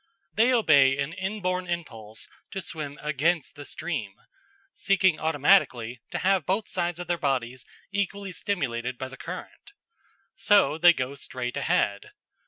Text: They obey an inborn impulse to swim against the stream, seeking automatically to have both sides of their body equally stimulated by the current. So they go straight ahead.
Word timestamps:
They 0.33 0.51
obey 0.51 0.97
an 0.97 1.13
inborn 1.13 1.67
impulse 1.67 2.27
to 2.49 2.59
swim 2.63 2.97
against 3.03 3.53
the 3.53 3.65
stream, 3.65 4.15
seeking 4.73 5.19
automatically 5.19 6.01
to 6.09 6.17
have 6.17 6.43
both 6.47 6.67
sides 6.67 6.97
of 6.97 7.05
their 7.05 7.19
body 7.19 7.55
equally 7.91 8.31
stimulated 8.31 8.97
by 8.97 9.09
the 9.09 9.15
current. 9.17 9.73
So 10.35 10.79
they 10.79 10.93
go 10.93 11.13
straight 11.13 11.55
ahead. 11.55 12.13